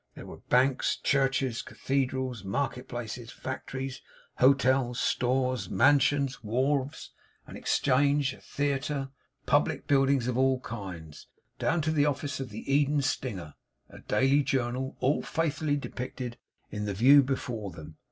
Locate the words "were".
0.25-0.37